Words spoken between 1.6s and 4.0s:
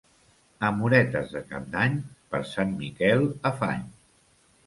d'Any, per Sant Miquel afany.